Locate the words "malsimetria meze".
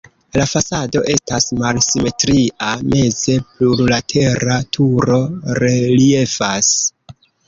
1.57-3.35